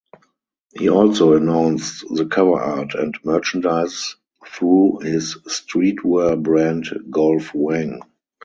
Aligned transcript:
He 0.79 0.89
also 0.89 1.33
announced 1.37 2.03
the 2.11 2.25
cover 2.25 2.59
art 2.59 2.95
and 2.95 3.15
merchandise 3.23 4.15
through 4.47 4.97
his 5.03 5.35
streetwear 5.47 6.41
brand 6.41 6.87
Golf 7.11 7.53
Wang. 7.53 8.01